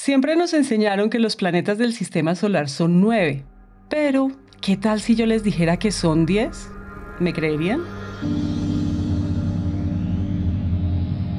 [0.00, 3.44] Siempre nos enseñaron que los planetas del sistema solar son nueve,
[3.90, 6.70] pero ¿qué tal si yo les dijera que son diez?
[7.18, 7.80] ¿Me creerían?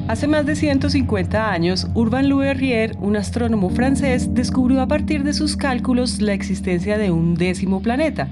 [0.10, 5.32] Hace más de 150 años, Urbain Le Verrier, un astrónomo francés, descubrió a partir de
[5.32, 8.28] sus cálculos la existencia de un décimo planeta,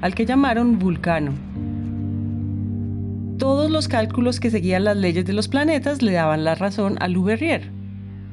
[0.00, 1.34] al que llamaron Vulcano.
[3.36, 7.08] Todos los cálculos que seguían las leyes de los planetas le daban la razón a
[7.08, 7.79] Le Verrier.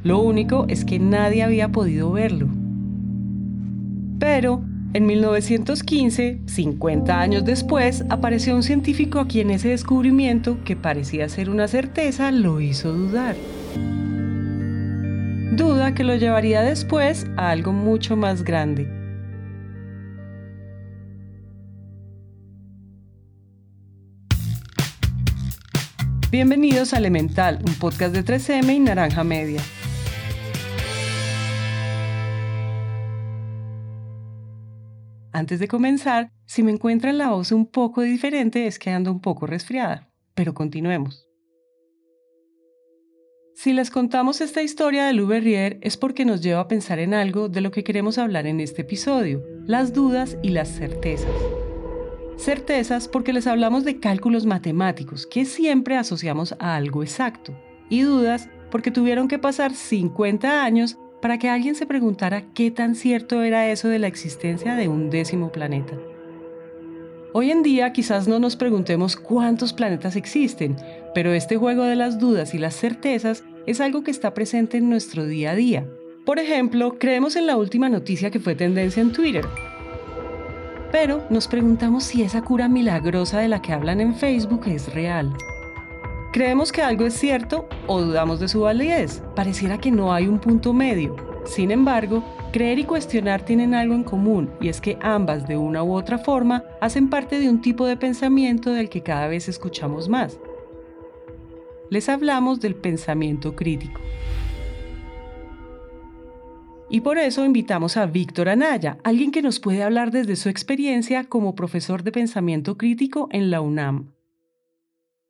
[0.03, 2.47] Lo único es que nadie había podido verlo.
[4.19, 4.63] Pero,
[4.93, 11.49] en 1915, 50 años después, apareció un científico a quien ese descubrimiento, que parecía ser
[11.49, 13.35] una certeza, lo hizo dudar.
[15.55, 18.87] Duda que lo llevaría después a algo mucho más grande.
[26.29, 29.61] Bienvenidos a Elemental, un podcast de 3M y Naranja Media.
[35.37, 39.21] Antes de comenzar, si me encuentran la voz un poco diferente es que ando un
[39.21, 41.27] poco resfriada, pero continuemos.
[43.53, 47.49] Si les contamos esta historia de Verrier es porque nos lleva a pensar en algo
[47.49, 51.29] de lo que queremos hablar en este episodio, las dudas y las certezas.
[52.39, 57.55] Certezas porque les hablamos de cálculos matemáticos que siempre asociamos a algo exacto,
[57.89, 62.95] y dudas porque tuvieron que pasar 50 años para que alguien se preguntara qué tan
[62.95, 65.93] cierto era eso de la existencia de un décimo planeta.
[67.33, 70.75] Hoy en día quizás no nos preguntemos cuántos planetas existen,
[71.13, 74.89] pero este juego de las dudas y las certezas es algo que está presente en
[74.89, 75.85] nuestro día a día.
[76.25, 79.45] Por ejemplo, creemos en la última noticia que fue tendencia en Twitter.
[80.91, 85.33] Pero nos preguntamos si esa cura milagrosa de la que hablan en Facebook es real.
[86.33, 89.23] Creemos que algo es cierto o dudamos de su validez.
[89.35, 91.15] Pareciera que no hay un punto medio.
[91.45, 95.83] Sin embargo, creer y cuestionar tienen algo en común y es que ambas de una
[95.83, 100.09] u otra forma hacen parte de un tipo de pensamiento del que cada vez escuchamos
[100.09, 100.37] más.
[101.89, 104.01] Les hablamos del pensamiento crítico.
[106.89, 111.25] Y por eso invitamos a Víctor Anaya, alguien que nos puede hablar desde su experiencia
[111.25, 114.16] como profesor de pensamiento crítico en la UNAM.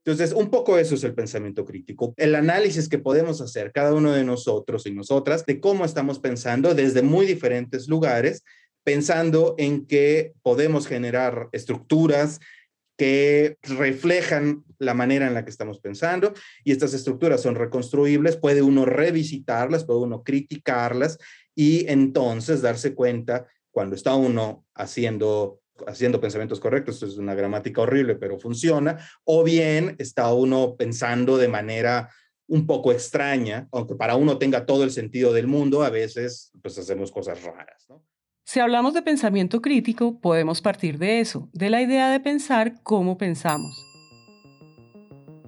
[0.07, 4.13] Entonces, un poco eso es el pensamiento crítico, el análisis que podemos hacer cada uno
[4.13, 8.46] de nosotros y nosotras de cómo estamos pensando desde muy diferentes lugares,
[8.85, 12.40] pensando en que podemos generar estructuras
[12.97, 18.62] que reflejan la manera en la que estamos pensando y estas estructuras son reconstruibles, puede
[18.62, 21.17] uno revisitarlas, puede uno criticarlas
[21.53, 28.16] y entonces darse cuenta cuando está uno haciendo haciendo pensamientos correctos, es una gramática horrible,
[28.16, 32.10] pero funciona, o bien está uno pensando de manera
[32.48, 36.78] un poco extraña, aunque para uno tenga todo el sentido del mundo, a veces pues
[36.78, 37.88] hacemos cosas raras.
[38.46, 43.18] Si hablamos de pensamiento crítico, podemos partir de eso, de la idea de pensar cómo
[43.18, 43.84] pensamos.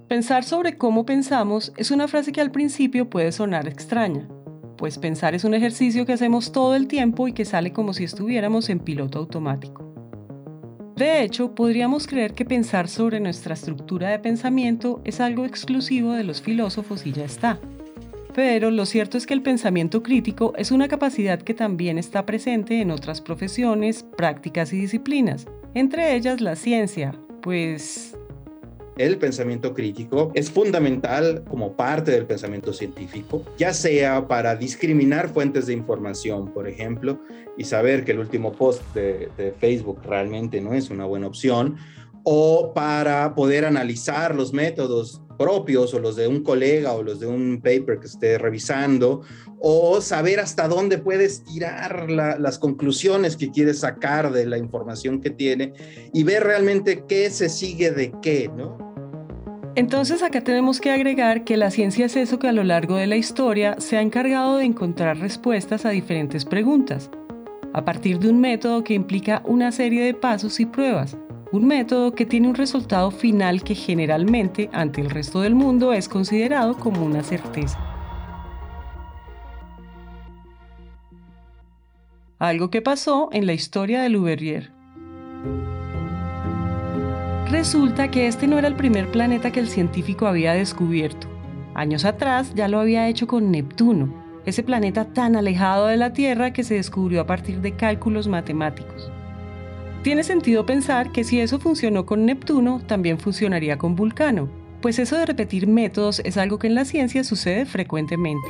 [0.10, 4.28] Pensar sobre cómo pensamos es una frase que al principio puede sonar extraña,
[4.76, 8.04] pues pensar es un ejercicio que hacemos todo el tiempo y que sale como si
[8.04, 9.89] estuviéramos en piloto automático.
[11.00, 16.26] De hecho, podríamos creer que pensar sobre nuestra estructura de pensamiento es algo exclusivo de
[16.26, 17.58] los filósofos y ya está.
[18.36, 22.82] Pero lo cierto es que el pensamiento crítico es una capacidad que también está presente
[22.82, 28.18] en otras profesiones, prácticas y disciplinas, entre ellas la ciencia, pues
[29.00, 35.68] el pensamiento crítico es fundamental como parte del pensamiento científico, ya sea para discriminar fuentes
[35.68, 37.18] de información, por ejemplo,
[37.58, 41.78] y saber que el último post de, Facebook realmente no es una buena opción,
[42.24, 47.28] o para poder analizar los métodos propios o los de un colega o los de
[47.28, 49.22] un paper que esté revisando,
[49.62, 55.30] o saber hasta dónde puedes tirar las conclusiones que quieres sacar de la información que
[55.30, 55.72] tiene
[56.14, 58.89] y ver realmente qué se sigue de qué, ¿no?
[59.80, 63.08] Entonces acá tenemos que agregar que la ciencia es eso que a lo largo de
[63.08, 67.10] la historia se ha encargado de encontrar respuestas a diferentes preguntas,
[67.72, 71.16] a partir de un método que implica una serie de pasos y pruebas,
[71.54, 76.10] un método que tiene un resultado final que generalmente ante el resto del mundo es
[76.10, 77.80] considerado como una certeza.
[82.38, 84.79] Algo que pasó en la historia de Luverrier.
[87.50, 91.28] Resulta que este no era el primer planeta que el científico había descubierto.
[91.74, 94.14] Años atrás ya lo había hecho con Neptuno,
[94.46, 99.12] ese planeta tan alejado de la Tierra que se descubrió a partir de cálculos matemáticos.
[100.04, 104.48] Tiene sentido pensar que si eso funcionó con Neptuno, también funcionaría con Vulcano,
[104.80, 108.48] pues eso de repetir métodos es algo que en la ciencia sucede frecuentemente.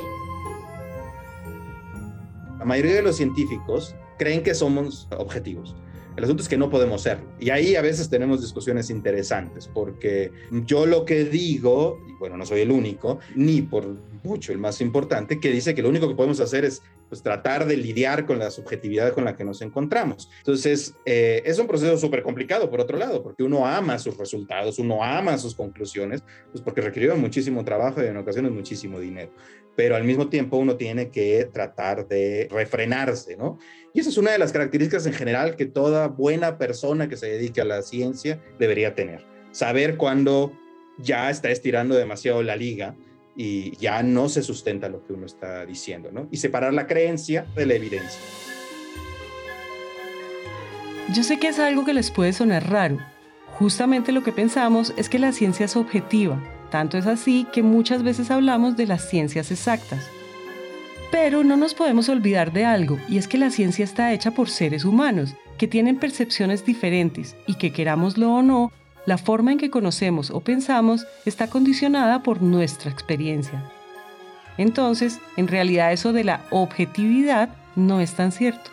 [2.58, 5.74] La mayoría de los científicos creen que somos objetivos.
[6.16, 7.24] El asunto es que no podemos serlo.
[7.38, 10.32] Y ahí a veces tenemos discusiones interesantes, porque
[10.66, 14.80] yo lo que digo, y bueno, no soy el único, ni por mucho el más
[14.80, 18.38] importante, que dice que lo único que podemos hacer es pues, tratar de lidiar con
[18.38, 20.30] la subjetividad con la que nos encontramos.
[20.38, 24.78] Entonces, eh, es un proceso súper complicado, por otro lado, porque uno ama sus resultados,
[24.78, 26.22] uno ama sus conclusiones,
[26.52, 29.32] pues porque requirió muchísimo trabajo y en ocasiones muchísimo dinero
[29.76, 33.58] pero al mismo tiempo uno tiene que tratar de refrenarse, ¿no?
[33.94, 37.28] Y esa es una de las características en general que toda buena persona que se
[37.28, 39.24] dedique a la ciencia debería tener.
[39.52, 40.52] Saber cuándo
[40.98, 42.94] ya está estirando demasiado la liga
[43.42, 46.28] y ya no se sustenta lo que uno está diciendo, ¿no?
[46.30, 48.20] Y separar la creencia de la evidencia.
[51.14, 52.98] Yo sé que es algo que les puede sonar raro.
[53.58, 56.38] Justamente lo que pensamos es que la ciencia es objetiva,
[56.70, 60.06] tanto es así que muchas veces hablamos de las ciencias exactas.
[61.10, 64.50] Pero no nos podemos olvidar de algo, y es que la ciencia está hecha por
[64.50, 68.70] seres humanos, que tienen percepciones diferentes y que querámoslo o no,
[69.10, 73.68] la forma en que conocemos o pensamos está condicionada por nuestra experiencia.
[74.56, 78.70] Entonces, en realidad eso de la objetividad no es tan cierto.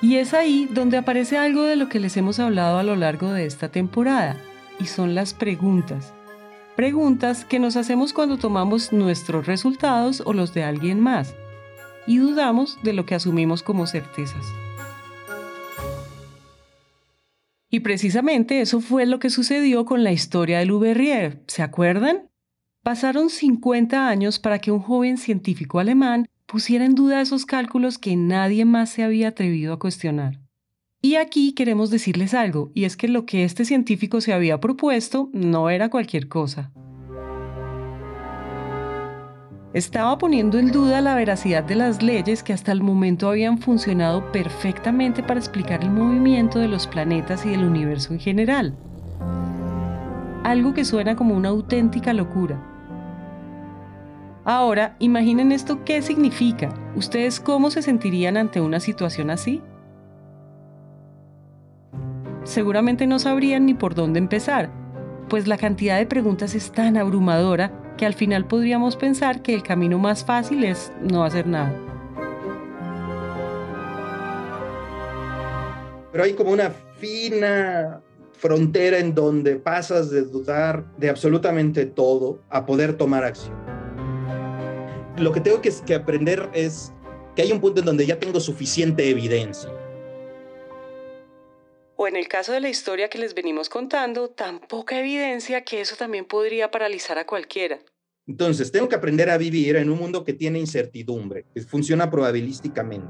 [0.00, 3.32] Y es ahí donde aparece algo de lo que les hemos hablado a lo largo
[3.32, 4.36] de esta temporada,
[4.78, 6.14] y son las preguntas.
[6.76, 11.34] Preguntas que nos hacemos cuando tomamos nuestros resultados o los de alguien más
[12.06, 14.46] y dudamos de lo que asumimos como certezas.
[17.74, 22.28] Y precisamente eso fue lo que sucedió con la historia de Verrier, ¿se acuerdan?
[22.82, 28.14] Pasaron 50 años para que un joven científico alemán pusiera en duda esos cálculos que
[28.14, 30.38] nadie más se había atrevido a cuestionar.
[31.00, 35.30] Y aquí queremos decirles algo, y es que lo que este científico se había propuesto
[35.32, 36.72] no era cualquier cosa.
[39.74, 44.30] Estaba poniendo en duda la veracidad de las leyes que hasta el momento habían funcionado
[44.30, 48.74] perfectamente para explicar el movimiento de los planetas y del universo en general.
[50.44, 52.60] Algo que suena como una auténtica locura.
[54.44, 56.68] Ahora, imaginen esto qué significa.
[56.94, 59.62] ¿Ustedes cómo se sentirían ante una situación así?
[62.44, 64.70] seguramente no sabrían ni por dónde empezar,
[65.28, 69.62] pues la cantidad de preguntas es tan abrumadora que al final podríamos pensar que el
[69.62, 71.74] camino más fácil es no hacer nada.
[76.12, 78.02] Pero hay como una fina
[78.32, 83.56] frontera en donde pasas de dudar de absolutamente todo a poder tomar acción.
[85.16, 86.92] Lo que tengo que, aprender es
[87.36, 89.70] que hay un punto en donde ya tengo suficiente evidencia
[92.02, 95.80] o en el caso de la historia que les venimos contando, tan poca evidencia que
[95.80, 97.78] eso también podría paralizar a cualquiera.
[98.26, 103.06] Entonces, tengo que aprender a vivir en un mundo que tiene incertidumbre, que funciona probabilísticamente.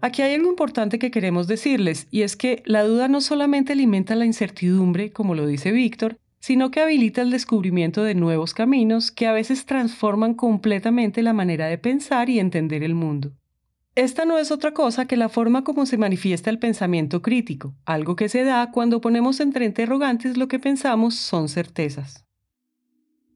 [0.00, 4.16] Aquí hay algo importante que queremos decirles, y es que la duda no solamente alimenta
[4.16, 9.26] la incertidumbre, como lo dice Víctor, sino que habilita el descubrimiento de nuevos caminos que
[9.26, 13.32] a veces transforman completamente la manera de pensar y entender el mundo.
[13.96, 18.14] Esta no es otra cosa que la forma como se manifiesta el pensamiento crítico, algo
[18.14, 22.24] que se da cuando ponemos entre interrogantes lo que pensamos son certezas.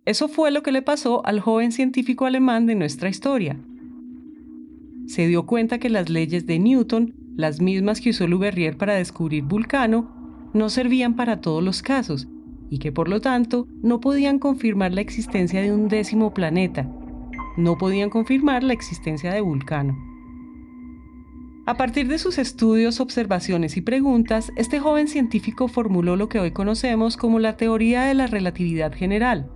[0.04, 3.56] Eso fue lo que le pasó al joven científico alemán de nuestra historia.
[5.08, 9.42] Se dio cuenta que las leyes de Newton, las mismas que usó Luberrier para descubrir
[9.42, 12.28] Vulcano, no servían para todos los casos
[12.70, 16.88] y que por lo tanto no podían confirmar la existencia de un décimo planeta,
[17.56, 19.98] no podían confirmar la existencia de Vulcano.
[21.66, 26.52] A partir de sus estudios, observaciones y preguntas, este joven científico formuló lo que hoy
[26.52, 29.50] conocemos como la teoría de la relatividad general,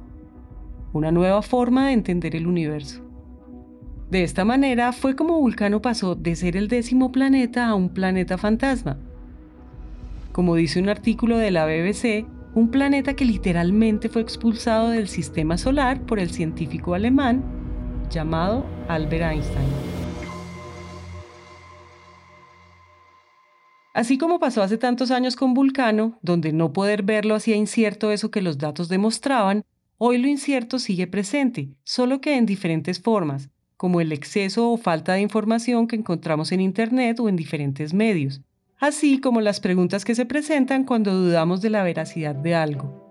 [0.93, 3.03] una nueva forma de entender el universo.
[4.11, 8.39] De esta manera fue como Vulcano pasó de ser el décimo planeta a un planeta
[8.39, 8.99] fantasma.
[10.31, 15.59] Como dice un artículo de la BBC, un planeta que literalmente fue expulsado del sistema
[15.59, 17.43] solar por el científico alemán
[18.11, 19.69] llamado Albert Einstein.
[23.93, 28.31] Así como pasó hace tantos años con Vulcano, donde no poder verlo hacía incierto eso
[28.31, 29.65] que los datos demostraban,
[29.99, 35.15] hoy lo incierto sigue presente, solo que en diferentes formas, como el exceso o falta
[35.15, 38.41] de información que encontramos en Internet o en diferentes medios,
[38.79, 43.05] así como las preguntas que se presentan cuando dudamos de la veracidad de algo.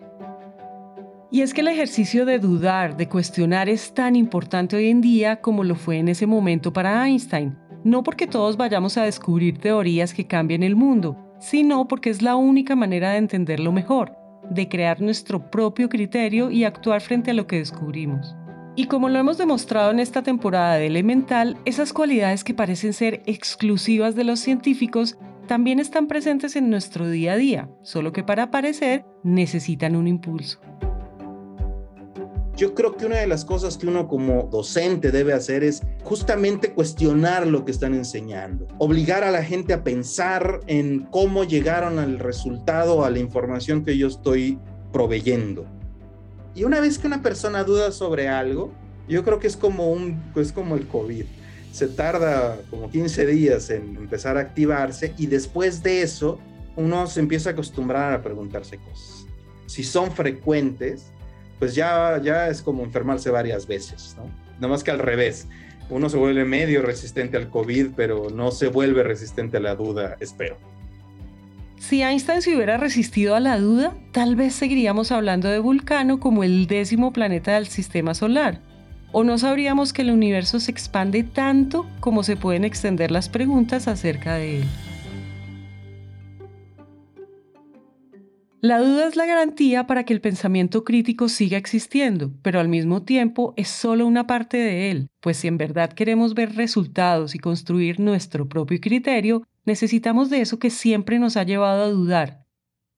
[1.32, 5.42] Y es que el ejercicio de dudar, de cuestionar es tan importante hoy en día
[5.42, 10.14] como lo fue en ese momento para Einstein, no porque todos vayamos a descubrir teorías
[10.14, 14.16] que cambien el mundo, sino porque es la única manera de entenderlo mejor,
[14.50, 18.36] de crear nuestro propio criterio y actuar frente a lo que descubrimos.
[18.76, 23.22] Y como lo hemos demostrado en esta temporada de Elemental, esas cualidades que parecen ser
[23.26, 25.18] exclusivas de los científicos
[25.48, 30.60] también están presentes en nuestro día a día, solo que para aparecer necesitan un impulso.
[32.56, 36.72] Yo creo que una de las cosas que uno como docente debe hacer es justamente
[36.72, 42.20] cuestionar lo que están enseñando, obligar a la gente a pensar en cómo llegaron al
[42.20, 44.60] resultado, a la información que yo estoy
[44.92, 45.66] proveyendo.
[46.54, 48.72] Y una vez que una persona duda sobre algo,
[49.08, 51.26] yo creo que es como, un, es como el COVID.
[51.74, 56.40] Se tarda como 15 días en empezar a activarse y después de eso
[56.76, 59.26] uno se empieza a acostumbrar a preguntarse cosas.
[59.66, 61.12] Si son frecuentes,
[61.58, 64.26] pues ya, ya es como enfermarse varias veces, ¿no?
[64.58, 65.48] Nada más que al revés.
[65.90, 70.16] Uno se vuelve medio resistente al COVID, pero no se vuelve resistente a la duda,
[70.20, 70.58] espero.
[71.80, 76.44] Si Einstein se hubiera resistido a la duda, tal vez seguiríamos hablando de Vulcano como
[76.44, 78.62] el décimo planeta del sistema solar.
[79.16, 83.88] O no sabríamos que el universo se expande tanto como se pueden extender las preguntas
[83.88, 84.64] acerca de él.
[88.60, 93.04] La duda es la garantía para que el pensamiento crítico siga existiendo, pero al mismo
[93.04, 97.40] tiempo es solo una parte de él, pues si en verdad queremos ver resultados y
[97.40, 102.46] construir nuestro propio criterio, necesitamos de eso que siempre nos ha llevado a dudar,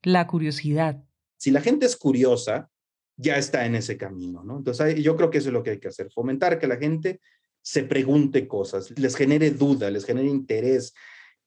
[0.03, 1.03] la curiosidad.
[1.37, 2.69] Si la gente es curiosa,
[3.17, 4.57] ya está en ese camino, ¿no?
[4.57, 7.19] Entonces yo creo que eso es lo que hay que hacer, fomentar que la gente
[7.61, 10.93] se pregunte cosas, les genere duda, les genere interés,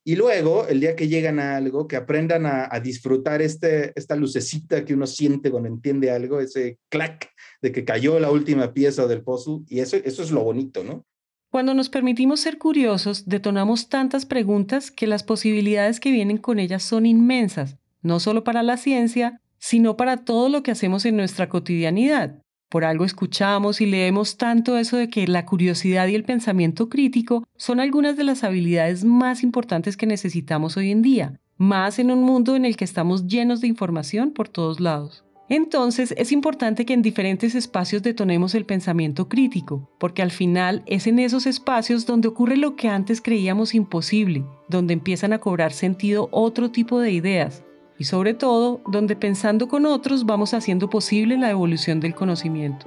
[0.08, 4.82] y luego, el día que llegan a algo, que aprendan a, disfrutar este, esta lucecita
[4.82, 9.22] que uno siente cuando entiende algo, ese clac de que cayó la última pieza del
[9.22, 11.04] puzzle, y eso, eso es lo bonito, ¿no?
[11.50, 16.82] Cuando nos permitimos ser curiosos, detonamos tantas preguntas que las posibilidades que vienen con ellas
[16.82, 21.48] son inmensas, no solo para la ciencia, sino para todo lo que hacemos en nuestra
[21.48, 22.42] cotidianidad.
[22.68, 27.46] Por algo escuchamos y leemos tanto eso de que la curiosidad y el pensamiento crítico
[27.56, 32.22] son algunas de las habilidades más importantes que necesitamos hoy en día, más en un
[32.22, 35.24] mundo en el que estamos llenos de información por todos lados.
[35.48, 41.06] Entonces es importante que en diferentes espacios detonemos el pensamiento crítico, porque al final es
[41.06, 46.28] en esos espacios donde ocurre lo que antes creíamos imposible, donde empiezan a cobrar sentido
[46.32, 47.64] otro tipo de ideas,
[47.98, 52.86] y sobre todo donde pensando con otros vamos haciendo posible la evolución del conocimiento.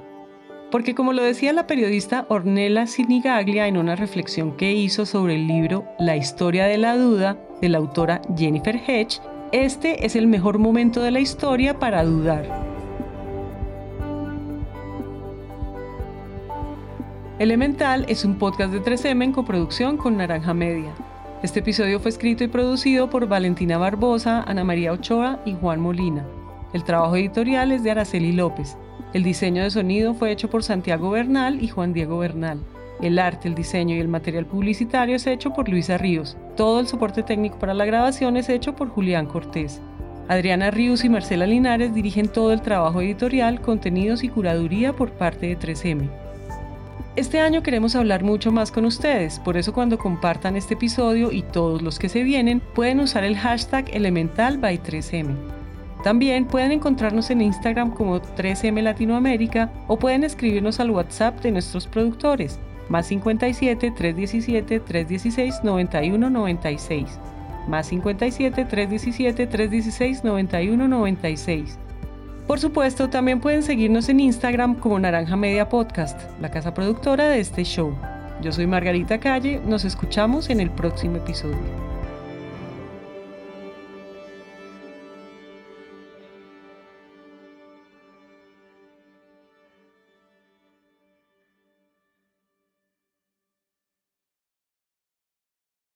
[0.70, 5.46] Porque como lo decía la periodista Ornella Sinigaglia en una reflexión que hizo sobre el
[5.46, 9.20] libro La historia de la duda de la autora Jennifer Hedge,
[9.52, 12.72] este es el mejor momento de la historia para dudar.
[17.38, 20.94] Elemental es un podcast de 3M en coproducción con Naranja Media.
[21.42, 26.24] Este episodio fue escrito y producido por Valentina Barbosa, Ana María Ochoa y Juan Molina.
[26.72, 28.76] El trabajo editorial es de Araceli López.
[29.12, 32.60] El diseño de sonido fue hecho por Santiago Bernal y Juan Diego Bernal.
[33.00, 36.36] El arte, el diseño y el material publicitario es hecho por Luisa Ríos.
[36.56, 39.82] Todo el soporte técnico para la grabación es hecho por Julián Cortés.
[40.28, 45.48] Adriana Ríos y Marcela Linares dirigen todo el trabajo editorial, contenidos y curaduría por parte
[45.48, 46.21] de 3M.
[47.14, 51.42] Este año queremos hablar mucho más con ustedes, por eso cuando compartan este episodio y
[51.42, 55.36] todos los que se vienen, pueden usar el hashtag elemental by 3M.
[56.02, 61.86] También pueden encontrarnos en Instagram como 3M Latinoamérica o pueden escribirnos al WhatsApp de nuestros
[61.86, 67.18] productores, más 57 317 316 9196,
[67.68, 71.78] más 57 317 316 9196.
[72.52, 77.40] Por supuesto, también pueden seguirnos en Instagram como Naranja Media Podcast, la casa productora de
[77.40, 77.96] este show.
[78.42, 81.91] Yo soy Margarita Calle, nos escuchamos en el próximo episodio.